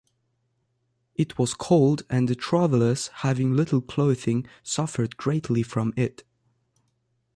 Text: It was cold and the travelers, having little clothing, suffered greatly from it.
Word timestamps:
It 1.13 1.37
was 1.37 1.53
cold 1.53 2.07
and 2.09 2.27
the 2.27 2.33
travelers, 2.33 3.09
having 3.17 3.53
little 3.53 3.81
clothing, 3.81 4.47
suffered 4.63 5.15
greatly 5.15 5.61
from 5.61 5.93
it. 5.95 6.23